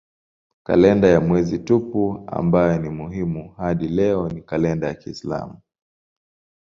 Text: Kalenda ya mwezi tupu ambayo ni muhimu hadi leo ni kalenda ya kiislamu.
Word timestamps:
Kalenda 0.63 1.07
ya 1.07 1.21
mwezi 1.21 1.59
tupu 1.59 2.23
ambayo 2.27 2.77
ni 2.81 2.89
muhimu 2.89 3.49
hadi 3.57 3.87
leo 3.87 4.29
ni 4.29 4.41
kalenda 4.41 4.87
ya 4.87 4.93
kiislamu. 4.93 5.61